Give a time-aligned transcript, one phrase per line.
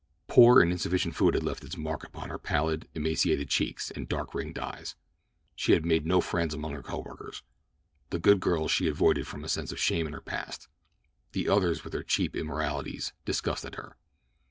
[0.25, 4.33] Poor and insufficient food had left its mark upon her pallid, emaciated cheeks and dark
[4.33, 4.95] ringed eyes.
[5.55, 7.43] She had made no friends among her coworkers.
[8.09, 10.67] The good girls she avoided from a sense of shame in her past;
[11.33, 13.95] the others, with their cheap immoralities, disgusted her.